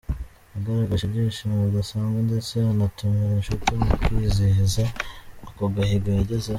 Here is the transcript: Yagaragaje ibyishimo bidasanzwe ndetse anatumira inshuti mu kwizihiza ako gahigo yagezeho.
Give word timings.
Yagaragaje 0.53 1.03
ibyishimo 1.05 1.55
bidasanzwe 1.67 2.19
ndetse 2.27 2.53
anatumira 2.71 3.31
inshuti 3.39 3.69
mu 3.79 3.89
kwizihiza 4.01 4.83
ako 5.47 5.63
gahigo 5.75 6.07
yagezeho. 6.19 6.49